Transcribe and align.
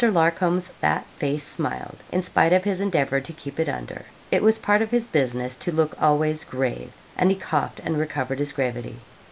Larcom's 0.09 0.67
fat 0.69 1.05
face 1.17 1.43
smiled, 1.43 1.97
in 2.11 2.23
spite 2.23 2.53
of 2.53 2.63
his 2.63 2.81
endeavour 2.81 3.21
to 3.21 3.33
keep 3.33 3.59
it 3.59 3.69
under. 3.69 4.05
It 4.31 4.41
was 4.41 4.57
part 4.57 4.81
of 4.81 4.89
his 4.89 5.05
business 5.05 5.55
to 5.57 5.71
look 5.71 5.95
always 6.01 6.43
grave, 6.43 6.91
and 7.15 7.29
he 7.29 7.35
coughed, 7.35 7.79
and 7.83 7.95
recovered 7.99 8.39
his 8.39 8.51
gravity. 8.51 8.95